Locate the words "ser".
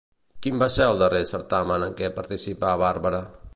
0.75-0.87